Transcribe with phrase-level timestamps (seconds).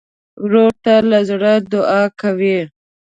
[0.43, 2.59] ورور ته له زړه دعا کوې.